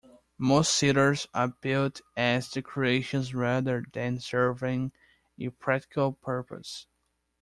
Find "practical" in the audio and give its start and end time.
5.49-6.13